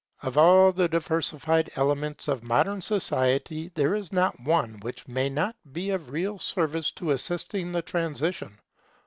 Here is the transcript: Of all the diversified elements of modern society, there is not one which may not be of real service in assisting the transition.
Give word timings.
Of 0.23 0.35
all 0.35 0.71
the 0.71 0.89
diversified 0.89 1.69
elements 1.75 2.27
of 2.27 2.41
modern 2.43 2.81
society, 2.81 3.71
there 3.75 3.93
is 3.93 4.11
not 4.11 4.39
one 4.39 4.79
which 4.79 5.07
may 5.07 5.29
not 5.29 5.55
be 5.73 5.91
of 5.91 6.09
real 6.09 6.39
service 6.39 6.91
in 6.99 7.09
assisting 7.11 7.71
the 7.71 7.83
transition. 7.83 8.57